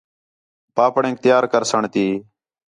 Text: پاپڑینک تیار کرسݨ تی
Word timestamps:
پاپڑینک 0.75 1.15
تیار 1.23 1.43
کرسݨ 1.51 1.83
تی 1.93 2.05